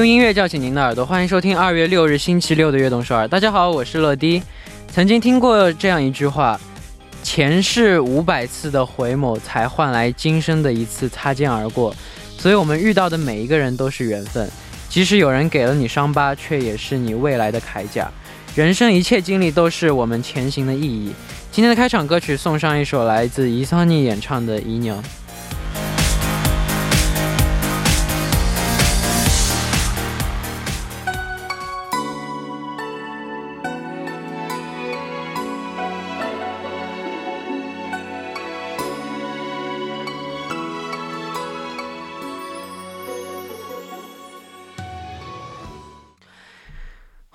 [0.00, 3.24] 用音乐叫醒您的耳朵，欢迎收听二月六日星期六的《悦动首尔》。
[3.28, 4.42] 大家好，我是乐迪。
[4.90, 6.58] 曾经听过这样一句话：
[7.22, 11.94] 前世五百次的回眸，才换来今生的一次擦肩而过。
[12.38, 14.50] 所以，我们遇到的每一个人都是缘分。
[14.88, 18.10] 即使有人给了你伤疤，却也是你未来的铠甲。
[18.54, 21.12] 人生一切经历都是我们前行的意义。
[21.52, 24.96] 今天的开场歌曲送上一首来自伊桑尼演唱的《姨娘》。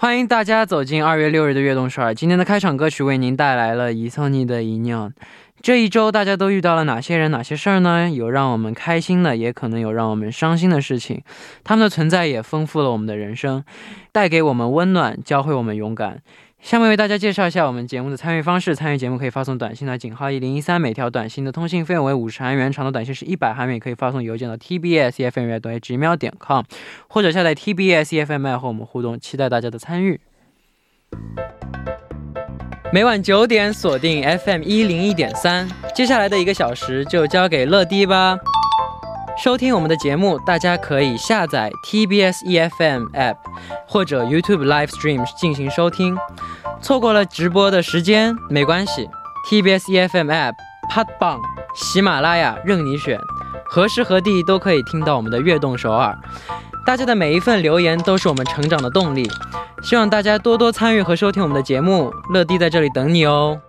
[0.05, 2.13] 欢迎大家走进二月六日的悦动首尔。
[2.13, 5.09] 今天的开场歌曲为您带来了伊桑尼的《一酿》。
[5.63, 8.07] 这一周大家都遇到了哪些人、哪些事儿呢？
[8.11, 11.23] 有让我们开心的，也可能有让我们伤心的事情。
[11.63, 13.63] 他们的存在也丰富了我们的人生，
[14.11, 16.21] 带给我们温暖，教会我们勇敢。
[16.65, 18.75] 下面为大家介绍一下我们节目的参与方式。
[18.75, 23.79] 参与节目可以发送短信到井号一零一三，每条短信的通信费用为五十韩元，长的短信是一百韩元。
[23.79, 26.63] 可以发送邮件到 tbsfm@gmail.com，
[27.07, 30.19] 或者下载 tbsfm 和我们互动，期待大家的参与。
[32.91, 38.39] 每晚九点锁定 FM 一零一点三，接下来的一个小时就交给乐迪吧。
[39.37, 43.35] 收听我们的节目，大家可以下载 TBS EFM App
[43.85, 46.17] 或者 YouTube Live Stream 进行收听。
[46.85, 49.09] 错过了直播的时间没关系
[49.49, 50.53] ，TBS EFM App、
[50.87, 51.39] Podbang、
[51.73, 53.19] 喜马拉雅任你选，
[53.65, 56.15] 何时何地都可以听到我们的悦动首尔。
[56.85, 59.27] 大家的每一份留言都是我们成长的动力，
[59.81, 62.13] 希望大家多多参与和收听我们的节目。
[62.31, 63.59] 乐迪在这里等你哦。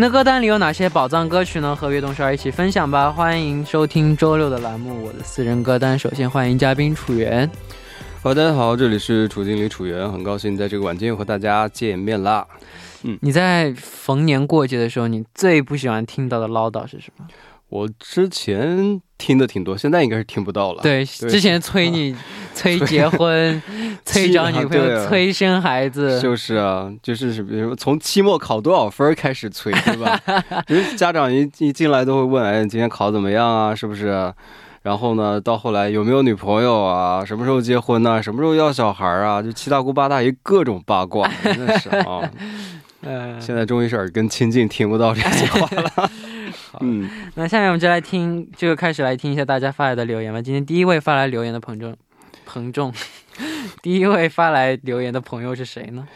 [0.00, 1.76] 你的歌单里有哪些宝藏歌曲呢？
[1.76, 3.10] 和悦动少儿一起分享吧！
[3.10, 5.98] 欢迎收听周六的栏目《我的私人歌单》。
[6.00, 7.46] 首先欢迎嘉宾楚源。
[8.22, 12.46] 好，大家好，这里是楚经理楚源，很高兴在这个晚间又和大家见面啦。
[13.02, 17.26] 嗯，你在逢年过节的时候，你最不喜欢听到的唠叨是什么？
[17.70, 20.82] 我之前听的挺多，现在应该是听不到了。
[20.82, 22.14] 对，之前催你、
[22.52, 23.62] 催结婚、
[24.04, 30.20] 催找女朋友、催生孩子，就是啊，就是比如从期末考多少分开始催， 对吧？
[30.66, 33.74] 就是家长一一进来都会问，哎，你今天考怎么样啊？
[33.74, 34.34] 是不是？
[34.82, 37.24] 然后呢，到后来有没有女朋友啊？
[37.24, 38.20] 什么时候结婚呢？
[38.22, 39.40] 什么时候要小孩啊？
[39.40, 42.28] 就七大姑八大姨各种八卦，真的是啊。
[43.02, 46.10] 嗯，现在终于是耳根清净，听不到这些话了。
[46.80, 50.40] 嗯，那下面我们就来听，就开始来听一下大家发来的留言吧。
[50.40, 51.96] 今天第一位发来留言的彭仲，
[52.46, 52.92] 彭众，
[53.82, 56.06] 第一位发来留言的朋友是谁呢？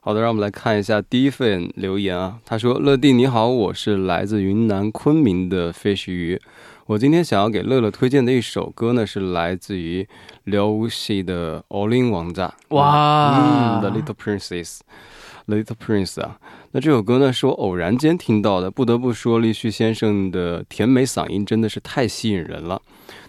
[0.00, 2.38] 好的，让我们来看一下第一份留言啊。
[2.44, 6.38] 他说：“乐蒂你好，我是来自云南昆明的 fish 鱼。
[6.86, 10.06] 我今天想要给乐乐推荐的一首歌呢，是来自于
[10.44, 12.54] 刘希的《All In 王炸》。
[12.76, 14.78] 哇，嗯，《The Little Princess》。”
[15.47, 16.39] Little Prince 啊，
[16.71, 18.71] 那这首歌呢是我偶然间听到的。
[18.71, 22.81] 不得不说，立旭先生的甜美嗓音真的是太吸引人了。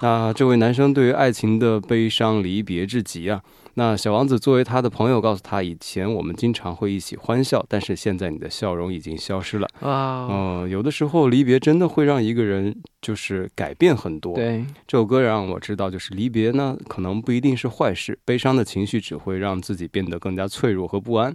[0.02, 3.42] 那这位男生对于爱情的悲伤离别至极啊！
[3.74, 9.68] 那小王子作为他的朋友，告诉他：以前我们经常会一起欢笑，但是现在你的笑容已经消失了。
[9.80, 14.34] 哇，嗯，有的时候离别真的会让一个人就是改变很多。
[14.34, 21.34] 对，这首歌让我知道，就是离别呢，可能不一定是坏事，悲伤的情绪只会让自己变得更加脆弱和不安。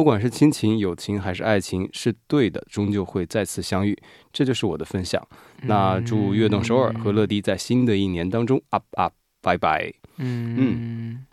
[0.00, 3.94] 不管是亲情、友情还是爱情，是对的，终究会再次相遇。
[4.32, 5.22] 这就是我的分享。
[5.64, 9.12] 那祝悦动首尔和乐迪在新的一年当中 up up，
[9.42, 9.92] 拜拜。
[10.16, 11.26] 嗯嗯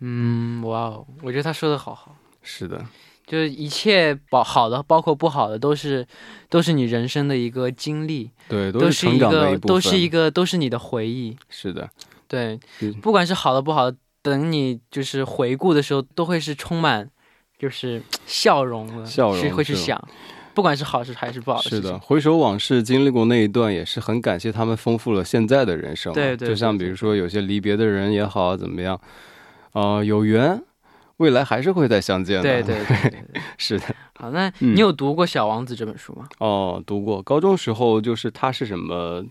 [0.00, 2.16] 嗯，哇哦，我觉得他说的好好。
[2.40, 2.82] 是的，
[3.26, 6.06] 就是一切包好的，包括不好的，都是
[6.48, 8.30] 都是你人生的一个经历。
[8.48, 11.36] 对，都是成长的一都是一个，都是你的回忆。
[11.50, 11.86] 是的，
[12.26, 12.58] 对，
[13.02, 17.10] 不管是好的不好的，等你就是回顾的时候，都会是充满。
[17.58, 20.00] 就是笑容了，笑容是会去想，
[20.54, 21.82] 不管是好事还是不好的事情。
[21.82, 26.14] 是的，回首往事，经历过那一段，也是很感谢他们丰富了现在的人生嘛。
[26.14, 29.00] 对对就像比如说有些离别的人也好，怎么样，
[29.72, 30.62] 呃，有缘，
[31.16, 32.42] 未来还是会再相见的。
[32.42, 32.76] 对对。
[33.56, 33.84] 是的。
[34.18, 36.26] 好，那嗯你有读过《小王子》这本书吗？
[36.38, 39.22] 哦，读过，高中时候就是它是什么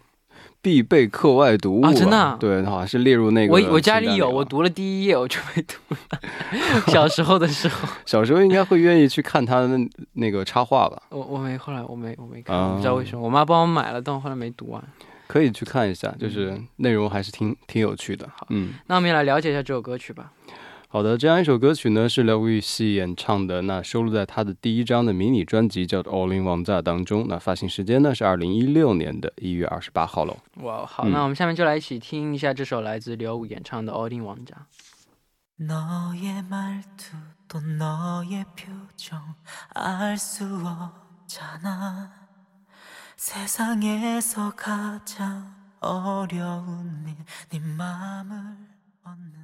[0.65, 3.61] 必备课外读物啊真的啊对，好像是列入那个我。
[3.73, 6.19] 我家里有，我读了第一页我就没读了。
[6.91, 9.77] 小时候的时候， 小时候应该会愿意去看他的
[10.13, 14.83] 那个插画吧，我我没后来我没我没看，不知道为什么，我妈帮我买了，但我后来没读完。
[15.27, 18.27] 可以去看一下，就是内容还是挺挺有趣的。
[18.35, 18.73] 好嗯。
[18.87, 20.31] 那我们也来了解一下这首歌曲吧。
[20.94, 27.26] 好的，这样一首歌曲呢是刘禹锡演唱的，那收录在他的第一张的迷你专辑叫做《All in One 炸》当中。
[27.28, 30.36] 那发行时间呢是二零一六年的一月二十八号喽。
[30.62, 34.56] 哇，好，嗯那我们下面就来一起听一下这首来自刘武演唱的《All in 왕자》。
[35.62, 37.16] 너의 말투
[37.46, 39.34] 또 너의 표정
[39.74, 40.46] 알 수
[41.26, 42.10] 없잖아
[43.16, 47.14] 세상에서 가장 어려운 일
[47.50, 48.56] 네 맘을
[49.04, 49.43] 얻는 일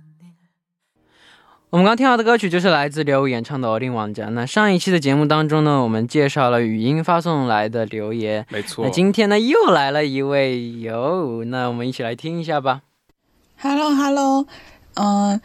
[1.72, 4.26] 我们刚听到的歌曲就是来自刘武演唱的《All in 왕자》。
[4.32, 8.46] 那上一期的节目当中呢，我们介绍了语音发送来的留言。
[8.50, 12.82] 没错那今天呢，又来了一位哟，那我们一起来听一下吧。
[13.58, 14.46] Hello Hello，
[14.96, 15.40] 嗯、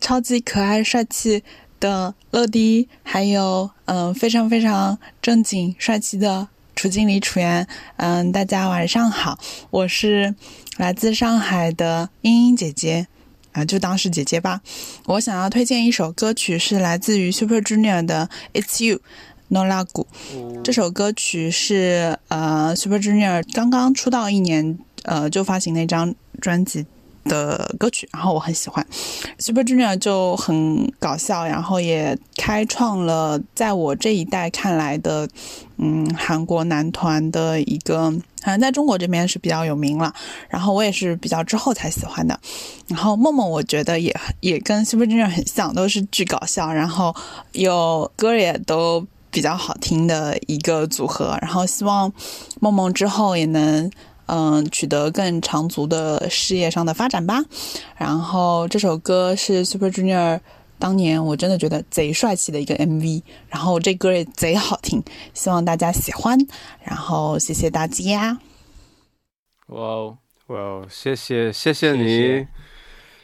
[0.00, 1.42] 超级可爱帅气
[1.80, 7.66] 的乐迪，还有嗯、非常非常正经帅气的楚经理楚源，
[7.96, 9.36] 嗯、大家晚上好，
[9.70, 10.36] 我是
[10.76, 13.08] 来自上海的英英姐姐。
[13.54, 14.60] 啊，就当是姐姐吧。
[15.06, 18.28] 我想要推荐一首歌曲，是来自于 Super Junior 的
[18.60, 18.96] 《It's You》
[19.48, 20.06] No La Gu。
[20.62, 26.84] 这首歌曲是呃 Super Junior 刚刚出道一年，呃就发行那张专辑
[27.24, 28.86] 的歌曲，然后我很喜欢。
[29.38, 35.28] Super Junior 就很搞笑，然后也开创了在我这一代看来的，
[35.78, 38.10] 嗯，韩国男团的一个，
[38.42, 40.12] 好像在中国这边是比较有名了。
[40.48, 42.38] 然后我也是比较之后才喜欢的。
[42.88, 47.14] 然后梦梦我觉得也也跟 Super Junior 很像，都是巨搞笑，然后
[47.52, 51.36] 有歌也都比较好听的一个组合。
[51.40, 52.12] 然后希望
[52.60, 53.90] 梦梦之后也能
[54.26, 57.42] 嗯取得更长足的事业上的发展吧。
[57.96, 60.40] 然后这首歌是 Super Junior
[60.78, 66.38] 当年我真的觉得贼帅气的一个 MV，然后这歌也贼好听，希望大家喜欢。
[66.82, 68.38] 然后谢谢大家。
[69.68, 70.18] 哇哦，
[70.48, 72.04] 哇哦，谢谢谢谢你。
[72.04, 72.48] 谢谢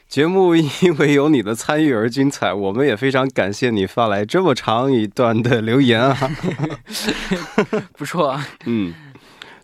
[0.08, 6.18] 节目因为有你的参与而精彩，我们也非常感谢你发来这么长一段的留言啊，
[7.96, 8.48] 不错啊。
[8.64, 8.92] 嗯，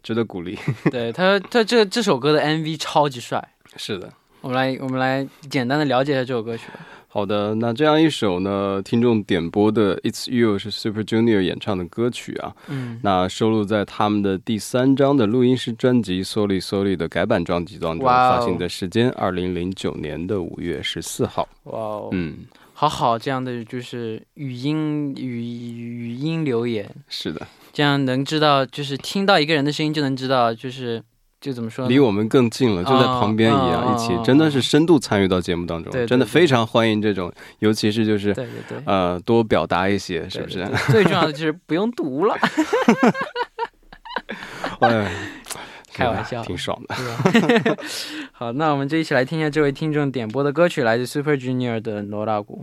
[0.06, 0.56] 值得鼓励。
[0.88, 3.42] 对他，他这这首歌的 MV 超级帅。
[3.76, 4.08] 是的，
[4.40, 6.66] 我们来，我们来简单的了解一下这首歌曲。
[7.08, 21.48] 好的，那这样一首呢，听众点播的《It's You》是 Super Junior 演唱的歌曲啊，嗯，那收录在他们的第三张的录音室专辑《Sorry Sorry》的改版专辑当中，发行的时间二零零九年的五月十四号。
[21.64, 22.44] 哇哦，嗯，
[22.74, 31.02] 好好，这样的就是语音语语音留言，是的，这样能知道，就是听到一个人的声音就能知道，就是
[31.42, 31.90] 就怎么说呢？
[31.90, 38.78] 离我们更近了，就在旁边一样，哦一起哦真的是深度参与到节目当中，对对真的非常欢迎这种，尤其是就是对对对。
[38.86, 40.66] 呃多表达一些，是不是？
[40.90, 42.34] 最重要的就是不用读了，
[44.80, 45.12] 哎，
[45.92, 46.94] 开玩笑挺爽的。
[48.32, 52.62] 好，那我们就一起来听一下这位听众点播的歌曲，来自 Super Junior 的《罗拉古》。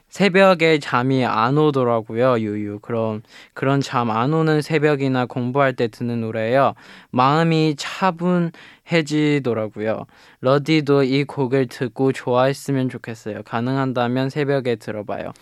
[0.10, 2.40] 새벽에 잠이 안 오더라고요.
[2.40, 2.78] 유유.
[2.80, 3.20] 그럼
[3.52, 6.72] 그런 잠 안 오는 새벽이나 공부할 때 듣는 노래예요.
[7.10, 10.06] 마음이 차분해지더라고요.
[10.40, 13.42] 러디도 이 곡을 듣고 좋아했으면 좋겠어요.
[13.42, 15.34] 가능한다면 새벽에 들어봐요.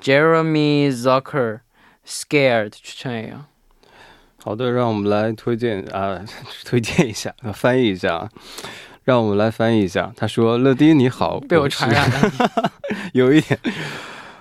[0.00, 1.58] Jeremy Zucker,
[2.06, 3.44] Scared 추천해요.
[4.42, 6.24] 好的，让我们来推荐啊，
[6.64, 8.30] 推荐一下，呃翻译一下啊。
[9.05, 10.11] 让我们来翻译一下。
[10.17, 12.71] 他说：“乐迪你好，被我传染了。
[13.13, 13.57] 有一点，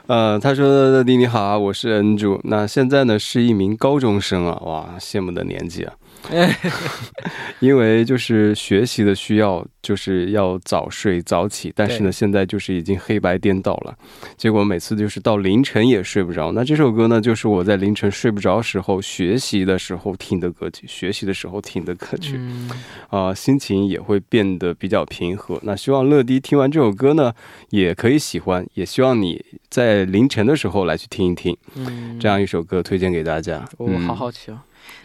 [0.06, 5.94] 呃，他说：“乐迪你好啊，我是恩主，那现在呢是一名高中生啊，哇，羡慕的年纪啊。
[7.60, 13.94] 因为就是学习的需要，就是要早睡早起，但是呢，现在就是已经黑白颠倒了，
[14.36, 16.52] 结果每次就是到凌晨也睡不着。
[16.52, 22.36] 那这首歌呢，就是我在凌晨睡不着时候学习的时候听的歌曲，学习的时候听的歌曲。
[22.38, 22.70] 嗯，
[23.10, 25.58] 啊、心情也会变得比较平和。
[25.62, 27.34] 那希望乐迪听完这首歌呢，
[27.68, 33.62] 也可以喜欢，也希望你在凌晨的时候来去听一听嗯这样一首歌，推荐给大家。
[33.76, 34.58] 我、嗯好好奇哦。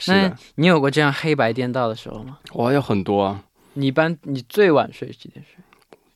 [0.07, 2.39] 那，你有过这样黑白颠倒的时候吗？
[2.53, 3.43] 我，有很多啊，
[3.73, 5.63] 你一般你最晚睡几点睡？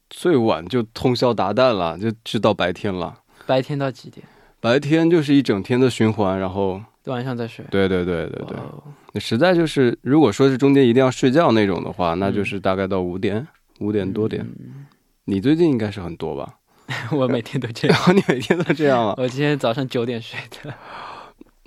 [0.10, 3.20] 最晚就通宵达旦了，就直到白天了。
[3.46, 4.26] 白天到几点？
[4.60, 7.66] 白天就是一整天的循环，然后，晚上再睡。
[7.70, 13.46] 对对对对对哇，哦那实在就是，如果说是中间一定要睡觉那种的话，那就是大概到五点，
[13.80, 14.44] 五点多点。
[14.44, 14.86] 嗯
[15.26, 16.56] 你最近应该是很多吧？
[17.12, 18.16] 我每天都这样。
[18.16, 19.14] 你每天都这样吗？
[19.18, 20.74] 我今天早上九点睡的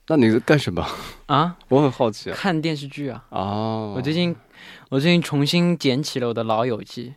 [0.08, 0.86] 那你在干什么？
[1.26, 2.36] 啊，我很好奇啊。
[2.36, 3.24] 看电视剧啊。
[3.30, 4.34] 哦，我最近
[4.90, 7.14] 我最近重新捡起了我的《老友记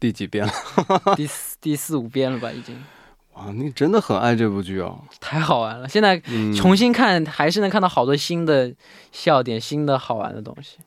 [0.00, 0.52] 第几遍了？》，
[1.16, 2.74] 第四第四五遍了吧，已经
[3.34, 4.98] 哇，你真的很爱这部剧哦。
[5.20, 5.86] 太好玩了。
[5.86, 8.72] 现在嗯，重新看还是能看到好多新的
[9.12, 10.78] 笑点、新的好玩的东西，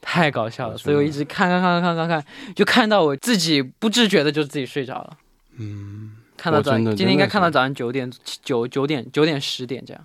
[0.00, 0.78] 太搞笑了。
[0.78, 2.24] 所以我一直看看看看看看，
[2.56, 5.18] 就看到我自己不自觉的就自己睡着了。
[5.56, 8.10] 嗯，看到早，今天应该看到早上九点
[8.42, 10.04] 九九点九点十点这样。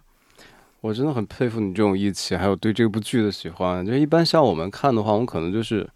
[0.82, 3.86] 我真的很佩服你这种义气，还有对这部剧的喜欢。
[3.86, 5.90] 就一般像我们看的话，我们可能就是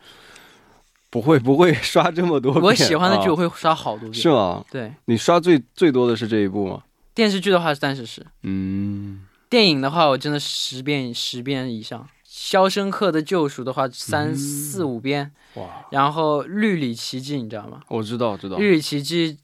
[1.09, 2.63] 不会 不会刷这么多遍。
[2.63, 4.13] 我喜欢的剧我啊会刷好多遍。
[4.13, 4.65] 是吗？
[4.71, 6.83] 对，你刷最最多的是这一部吗？
[7.13, 12.01] 电视剧的话是暂时是，嗯，电影的话我真的十遍十遍以上。
[12.41, 17.81] 《肖申克的救赎》的话三嗯四五遍，哇，然后《绿里奇迹》你知道吗？
[17.87, 19.37] 我知道知道《绿里奇迹》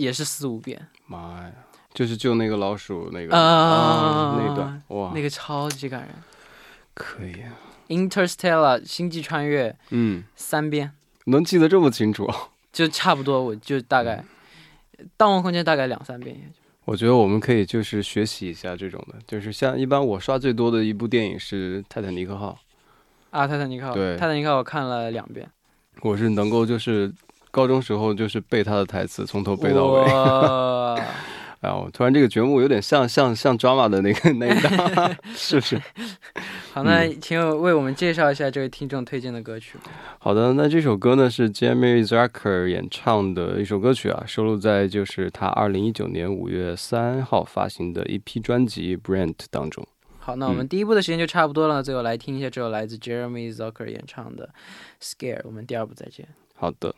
[0.00, 1.52] 也是四五遍，妈呀，
[1.92, 6.10] 就是救那个老鼠那个啊那一段，哇，那个超级感人。
[6.94, 7.52] 可以啊。
[7.88, 10.92] Interstellar 星际穿越嗯，三遍，
[11.24, 12.32] 能记得这么清楚。
[12.72, 14.24] 就差不多，我就大概
[15.16, 16.52] 《盗梦空间》大概两三遍。
[16.84, 22.58] 我觉得我们可以就是学习一下这种的，就是像一般我刷最多的一部电影是《泰坦尼克号
[23.30, 25.46] 啊，《泰坦尼克号》对泰坦尼克号》我看了两遍，》，
[26.02, 27.10] 我是能够就是
[27.50, 30.02] 高中时候就是背他的台词，从头背到尾。
[30.12, 30.94] 哇
[31.60, 35.80] 哎呀，我突然这个觉悟有点像像像 drama 的那个那一档， 是不是？
[36.74, 39.84] 好，那嗯请为我们介绍一下这位听众推荐的歌曲吧。
[40.18, 49.86] 好的，那这首歌呢是 Jamie Zucker 演唱的一首歌曲啊，收录在就是他二零一九年五月三号发行的一批专辑《Brand》当中。
[50.18, 54.50] 好，那我们嗯第一部的时间就差不多了，最后来听一下这首来自 Jeremy Zucker 演唱的
[55.16, 55.36] 《Scare》。
[55.44, 56.26] 我们第二部再见。
[56.56, 56.92] 好的。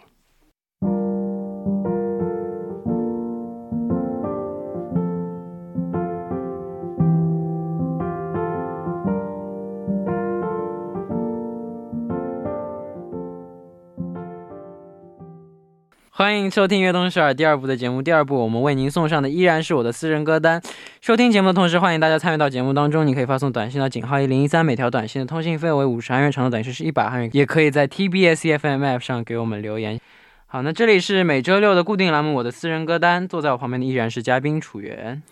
[16.19, 18.01] 欢迎收听《悦动首尔》第二部的节目。
[18.01, 20.63] 第二部我们为您送上的依然是我的私人歌单。
[21.03, 23.07] 收听节目的同时，欢迎大家参与到节目当中。
[23.07, 27.29] 你可以发送短信到井号一零一三，每条短信的通信费为五十韩元，长的短信是一百韩元。
[27.35, 30.01] 也可以在 T B S E F M F 上给我们留言。
[30.47, 35.23] 好，那这里是每周六的固定栏目《我的私人歌单》，坐在我旁边的依然是嘉宾楚源。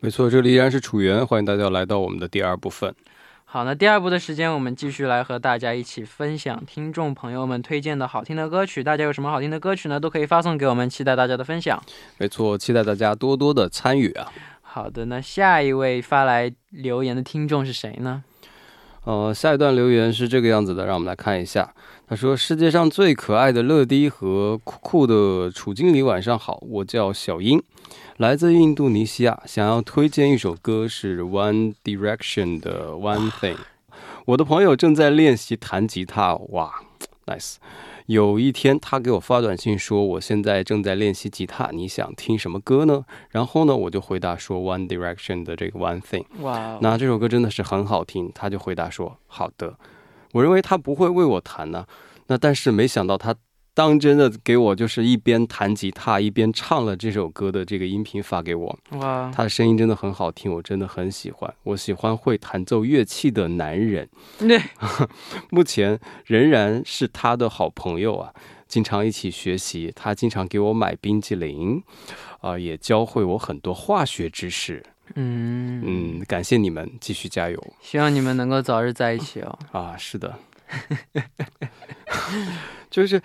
[0.00, 2.94] 没错，这里依然是楚源，欢迎大家来到我们的第二部分。
[3.54, 8.82] 好，那第二部的时间，我们继续来和大家一起分享听众朋友们推荐的好听的歌曲。
[8.82, 10.00] 大家有什么好听的歌曲呢？
[10.00, 11.80] 都可以发送给我们，期待大家的分享。
[12.18, 14.32] 没错，期待大家多多的参与啊。
[14.60, 18.24] 好的，那下一位发来留言的听众是谁呢？
[19.04, 21.72] 呃，下一段留言是这个样子的，让我们来看一下。
[22.08, 27.62] 他说：“世界上最可爱的乐迪和酷酷的楚经理，晚上好，我叫小英，
[28.18, 33.56] 来自印度尼西亚，想要推荐一首歌是 One Direction 的 One Thing。
[34.26, 36.72] 我的朋友正在练习弹吉他，哇
[37.26, 37.56] ，nice。
[38.06, 49.76] 有一天，他给我发短信说：“我现在正在练习吉他，你想听什么歌呢？”然后呢，我就回答说：“One Direction 的这个 One Thing。”哇哦，那这首歌真的是很好听，他就回答说：“好的。”
[50.30, 51.84] 我认为他不会为我弹呢、
[52.28, 53.34] 那但是没想到他
[53.74, 58.78] 当真的给我就是一边弹吉他一边唱了这首歌的这个音频发给我。
[58.92, 61.52] 哇，他的声音真的很好听，我真的很喜欢。
[61.64, 64.08] 我喜欢会弹奏乐器的男人。
[64.38, 64.62] 对，
[65.50, 68.32] 目前仍然是他的好朋友啊，
[68.68, 69.92] 经常一起学习。
[69.96, 71.82] 他经常给我买冰激凌，
[72.40, 74.84] 啊、也教会我很多化学知识。
[75.16, 77.74] 嗯嗯，感谢你们，继续加油。
[77.82, 79.58] 希望你们能够早日在一起哦。
[79.72, 80.38] 啊，是的
[82.88, 83.20] 就是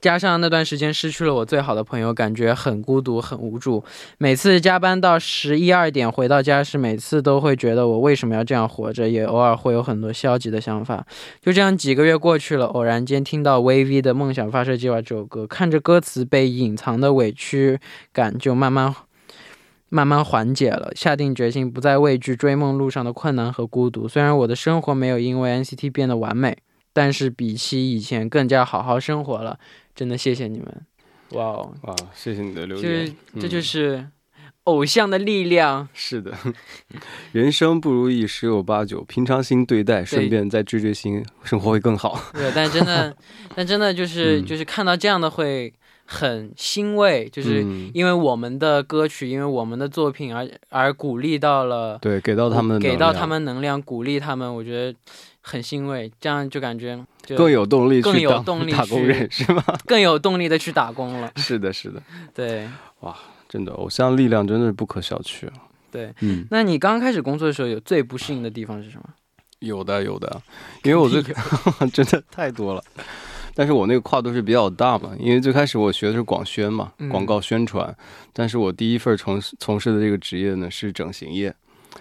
[0.00, 3.82] 加上那段时间失去了我最好的朋友，感觉很孤独、很无助。
[4.18, 11.04] 每次加班到十一二点回到家时，每次都会觉得我为什么要这样活着，也偶尔会有很多消极的想法。
[11.42, 17.80] 就这样几个月过去了，偶然间听到 VV 的《梦想发射计划》这首歌，看着歌词被隐藏的委屈
[18.12, 18.94] 感就慢慢
[19.88, 24.06] 慢慢缓解了，下定决心不再畏惧追梦路上的困难和孤独。
[24.06, 26.58] 虽然我的生活没有因为 NCT 变得完美，
[26.92, 29.58] 但是比起以前更加好好生活了。
[29.98, 30.86] 真的谢谢你们，
[31.32, 31.74] 哇哦！
[31.82, 33.16] 哇，谢谢你的留就是言。
[33.40, 34.06] 这就嗯是
[34.62, 35.88] 偶像的力量。
[35.92, 36.32] 是的，
[37.32, 42.16] 人生不如意十有八九，平常心对待，顺便再追追星，生活会更好。
[42.32, 43.16] 对，但真的，
[43.56, 54.96] 但真的就是、嗯就是看到这样的会很欣慰，就是嗯因为我们的歌曲，因为我们的作品而而鼓励到了，对，给到他们，给到他，们能量，鼓励他们，我觉得
[55.48, 59.64] 很欣慰，这样就感觉就更有动力去 更有动力打工人是吗？
[59.86, 61.32] 更有动力的去打工了。
[61.36, 62.02] 是的，是的，
[62.34, 62.68] 对
[63.00, 63.16] 哇
[63.48, 65.54] 真的，偶像力量真的是不可小觑啊。
[65.90, 69.04] 对，嗯，那你刚开始工作的时候，有最不适应的地方是什么？
[69.60, 70.40] 有的，有的，
[70.84, 71.22] 因为我最
[71.90, 72.84] 真的太多了。
[73.54, 77.92] 但是我那个跨度是比较大嘛，因为最开始我学的是广宣嘛，嗯广告宣传，
[78.32, 81.52] 但是我第一份从事从事的这个职业呢是整形业，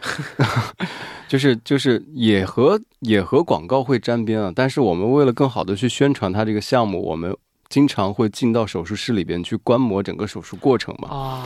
[1.28, 7.36] 就是就是也和也和广告会沾边啊，但是我们为了更好的去宣传它这个项目，我们
[7.70, 11.46] 经常会进到手术室里边去观摩整个手术过程嘛，啊，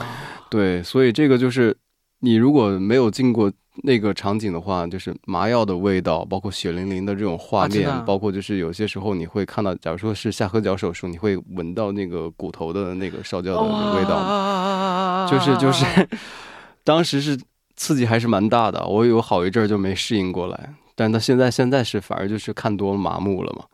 [0.49, 1.75] 对，所以这个就是
[2.19, 3.51] 你如果没有进过
[3.83, 15.85] 那个场景的话，就是麻药的味道，包括血淋淋的这种画面，包括就是有些时候你会看到，假如说是下颌角手术，你会闻到那个骨头的那个烧焦的味道就是就是，
[16.83, 17.39] 当时是
[17.81, 23.65] 刺激还是蛮大的，我有好一阵儿就没适应过来，但到现在现在是反而就是看多了麻木了嘛，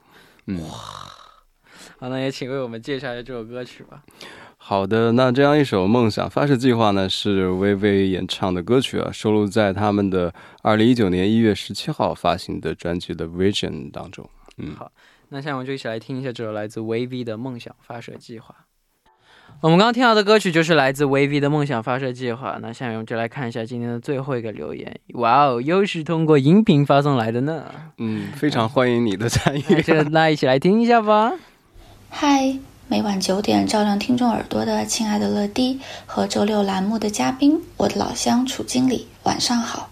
[0.46, 0.62] 嗯。
[2.00, 4.02] 好，那也请为我们介绍一下这首歌曲吧。
[4.56, 14.30] 好的，那这样一首《梦想发射计划》呢，是薇薇演唱的歌曲啊，收录在他们的二零一九年一月十七号发行的专辑的《Vision》当中。
[14.56, 14.90] 嗯，好
[15.28, 18.56] 那现在我们就一起来听一下这首来自 VV 的《梦想发射计划》。
[19.60, 22.56] 我们刚刚听到的歌曲就是来自 VV 的《梦想发射计划》。
[22.62, 25.00] 那下面我们就来看一下今天的最后一个留言。
[25.16, 27.64] 哇哦，又是通过音频发送来的呢。
[27.98, 29.64] 嗯，非常欢迎你的参与。
[29.74, 31.34] 那就那一起来听一下吧。
[32.10, 32.56] 嗨，
[32.88, 39.90] 每晚九点照亮听众耳朵的亲爱的乐迪和周六栏目的嘉宾，我的老乡楚经理，晚上好。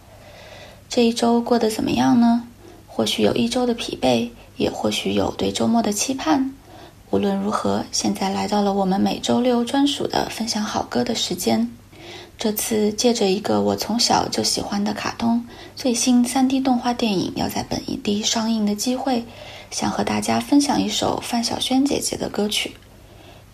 [0.87, 2.43] 这一周过得怎么样呢？
[2.85, 6.53] 或许有一周的疲惫，也或许有对周末的期盼。
[7.15, 11.71] 无论如何，现在来到了我们每周六专属的分享好歌的时间。
[12.37, 15.45] 这次借着一个我从小就喜欢的卡通
[15.77, 19.23] 最新 3D 动画电影要在本地上映的机会，
[19.71, 22.75] 想和大家分享一首范晓萱姐姐的歌曲。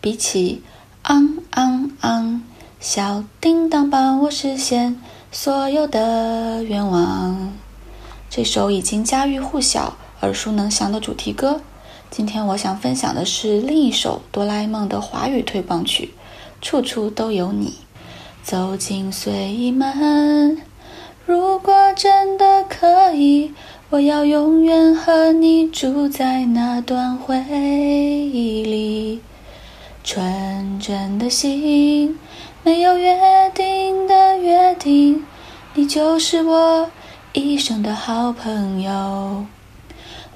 [0.02, 0.64] 比起
[1.06, 2.42] “昂昂昂”，
[2.82, 5.00] 小叮当帮我实现
[5.32, 7.54] 所有的愿望，
[8.28, 11.62] 这首已经家喻户晓、耳熟能详的主题歌，
[12.12, 16.14] 今天我想分享的是另一首哆啦 A 梦的华语推广曲，
[16.66, 17.68] 《处处都有你》。
[18.44, 20.62] 走进随意门，
[21.26, 23.54] 如果真的可以，
[23.90, 29.22] 我要永远和你住在那段回忆里。
[30.04, 32.20] 纯真的心，
[32.62, 33.18] 没有约
[33.56, 35.24] 定的约定，
[35.76, 36.90] 你就是我
[37.32, 39.46] 一生的好朋友。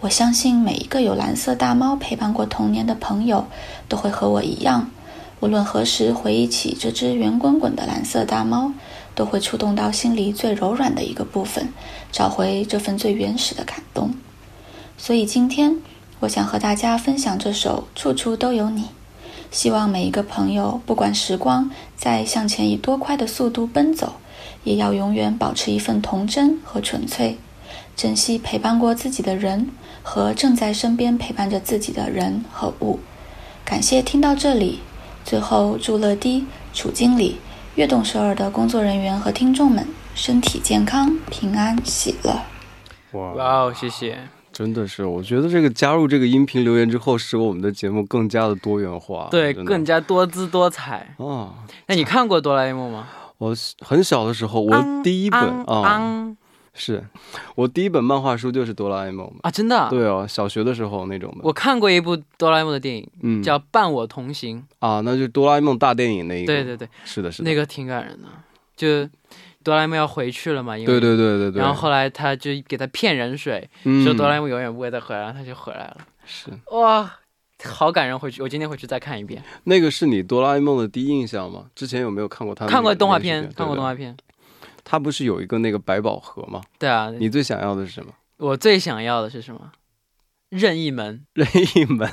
[0.05, 3.47] 我相信每一个有蓝色大猫陪伴过童年的朋友，
[3.89, 4.91] 都会和我一样，
[5.39, 8.71] 无论何时回忆起这只圆滚滚的蓝色大猫，
[9.15, 11.73] 都会触动到心里最柔软的一个部分，
[12.11, 14.13] 找回这份最原始的感动。
[14.95, 15.81] 所以今天，
[16.19, 18.83] 我想和大家分享这首《处处都有你》。
[19.49, 24.13] 希望每一个朋友，不管时光在向前以多快的速度奔走，
[24.63, 27.39] 也要永远保持一份童真和纯粹，
[27.95, 29.69] 珍惜陪伴过自己的人
[30.03, 32.99] 和正在身边陪伴着自己的人和物。
[33.63, 34.79] 感谢听到这里，
[35.23, 37.38] 最后祝乐迪、楚经理、
[37.75, 42.41] 悦动首尔的工作人员和听众们身体健康、平安喜乐。
[43.13, 44.17] 哇，哇哦，谢谢。
[44.51, 51.15] 真的是，我觉得这个加入这个音频留言之后，使我们的节目更加的多元化，对，更加多姿多彩。
[51.17, 51.55] 啊。
[51.88, 53.08] 那你看过哆啦 A 梦吗？
[53.38, 56.38] 我很小的时候，我第一本昂啊，昂
[56.77, 57.01] 是
[57.55, 59.39] 我第一本漫画书就是哆啦 A 梦嘛。
[59.43, 59.89] 啊，真的啊。
[59.89, 61.38] 对哦，小学的时候那种的。
[61.41, 66.43] 我看过一部哆啦 A 梦的电影，嗯叫《伴我同行啊，那就哆啦 A 梦大电影那一》。
[66.45, 66.53] 个。
[66.53, 67.49] 对对对，是的，是的。
[67.49, 68.27] 那个挺感人的。
[68.75, 69.09] 就
[69.63, 71.61] 哆啦 A 梦要回去了嘛，因为对对对对对。
[71.61, 75.97] 然后后来他就给他骗人水，嗯说哆啦 A 梦永远不会再回来，然后他就回来了。
[76.25, 77.09] 是哇，
[77.63, 78.19] 好感人！
[78.19, 79.41] 回去我今天回去再看一遍。
[79.63, 81.67] 那个是你哆啦 A 梦的第一印象吗？
[81.73, 82.67] 之前有没有看过他？
[82.67, 83.85] 看过动画片，看过动。
[83.85, 84.15] 画片。
[84.85, 86.61] 他不是有一个那个百宝盒吗？
[86.79, 88.13] 对啊，你最想要的是什么？
[88.37, 89.71] 我最想要的是什么？
[90.49, 91.25] 任意门。
[91.33, 91.45] 任
[91.75, 92.09] 意门，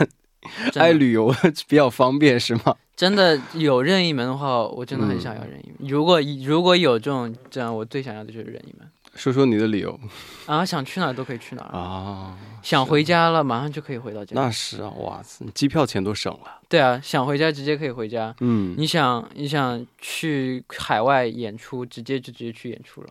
[0.74, 1.32] 爱旅游
[1.68, 2.74] 比较方便是吗？
[2.96, 5.88] 真的有任意门的话，我真的很想要任意门。
[5.88, 8.88] 如果如果有这种这样，我最想要的就是任意门。
[9.14, 9.98] 说说你的理由
[10.46, 12.36] 啊想去哪儿都可以去哪儿，啊。
[12.62, 14.32] 想回家了马上就可以回到家。
[14.34, 16.60] 那是啊，哇塞，机票钱都省了。
[16.68, 18.34] 对啊，想回家直接可以回家。
[18.40, 23.08] 嗯，你想你想去海外演出，直接就直接去演出了。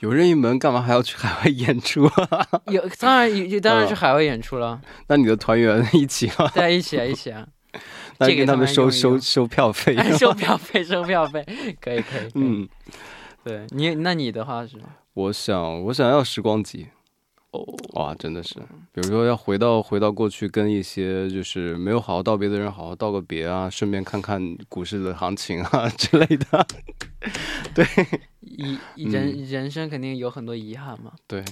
[0.00, 2.46] 有任意门，干嘛还要去海外演出啊？
[2.70, 6.46] 有当然有当然嗯去海外演出了，那你的团员一起吗？
[6.54, 7.46] 大家一起啊一起啊，
[8.18, 9.94] 那借给他跟他们收收收票费。
[9.96, 11.44] 哎 收票费收票费，
[11.80, 12.30] 可以可以。
[12.34, 12.68] 嗯，
[13.44, 14.76] 对你那你的话是？
[15.18, 16.86] 我想我想要时光机。
[17.50, 18.54] 哦，哇，真的是，
[18.92, 26.66] 比如说要回到回到过去，跟一些就是没有好好道别的人好好道个别啊，顺便看看股市的行情啊之类的。
[27.74, 27.84] 对
[28.42, 28.78] 遗
[29.10, 31.12] 人人生肯定有很多遗憾嘛。
[31.26, 31.44] 对，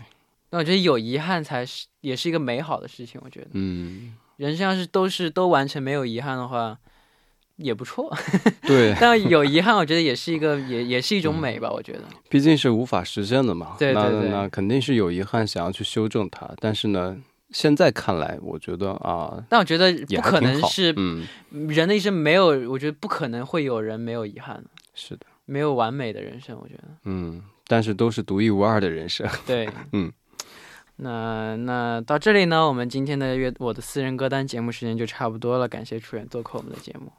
[0.51, 3.21] 那我觉得有遗憾才是也是一个美好的事情。
[3.25, 6.79] 我觉得嗯，人生要是都是都完成没有遗憾的话，
[7.57, 8.15] 也不错。
[8.67, 11.71] 对，但有遗憾，我觉得也是一个也也是一种美吧。
[11.71, 13.73] 我觉得毕竟是无法实现的嘛。
[13.73, 16.49] 那对对对那肯定是有遗憾，想要去修正它。
[16.61, 17.17] 但是呢，
[17.51, 20.41] 现在看来，我觉得啊，但我觉得不可。
[20.41, 21.27] 能是嗯，
[21.69, 26.59] 人的一生没有，我觉得不可能会有人没有遗憾的，是的，没有完美的人生。
[26.61, 29.29] 我觉得嗯，但是都是独一无二的人生。
[29.47, 30.13] 对， 嗯。
[30.99, 35.69] 那那到这里呢，我们今天的乐我的私人歌单节目时间就差不多了。
[35.69, 37.13] 感谢楚远做客我们的节目。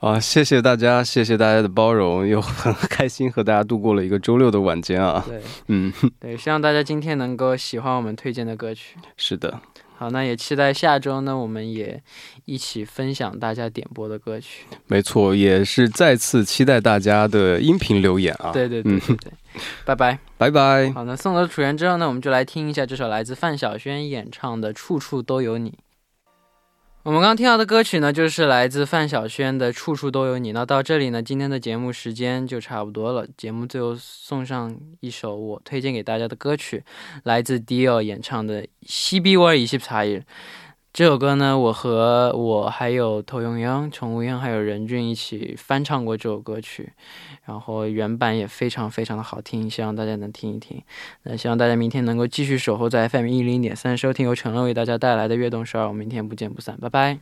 [0.00, 5.22] 啊，谢谢大家，谢谢大家的包容，又很 开心和大家度过了一个周六的晚间啊。
[5.26, 8.96] 对嗯，对，希望大家今天能够喜欢我们推荐的歌曲。
[9.16, 9.60] 是的，
[10.02, 12.02] 好，那也期待下周呢，我们也
[12.44, 14.64] 一起分享大家点播的歌曲。
[14.88, 18.50] 没错，也是再次期待大家的音频留言啊。
[18.50, 19.16] 对对对对，
[19.84, 20.18] 拜拜。
[20.36, 20.90] 拜拜。
[20.90, 25.70] 好，那送走楚源之后呢，我们就来听一下这首来自范晓萱演唱的《处处都有你》。
[27.04, 30.50] 我们刚听到的歌曲呢，就是来自范晓萱的《处处都有你》。
[30.52, 33.26] 那到这里呢，今天的节目时间就差不多了。
[33.36, 36.84] 节目最后送上一首我推荐给大家的歌曲，
[37.24, 40.22] 来自 Dior 演唱的《西比湾》（E X I）。
[40.92, 46.92] 这首歌呢，我和我还有头永央、宠物鹰还有任俊一起翻唱过这首歌曲，
[47.46, 50.82] 然后原版也非常非常的好听，希望大家能听一听。
[51.22, 55.88] 那希望大家明天能够继续守候在 FM 一零点三，收听由陈乐为大家带来的悦动十二。
[55.88, 57.18] 我们明天不见不散，拜拜。